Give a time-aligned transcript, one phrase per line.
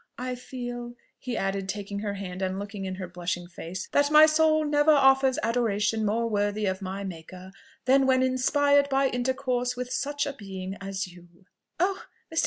[0.17, 4.25] I feel," he added taking her hand and looking in her blushing face, "that my
[4.25, 7.51] soul never offers adoration more worthy of my Maker
[7.85, 11.45] than when inspired by intercourse with such a being as you!"
[11.79, 12.03] "Oh!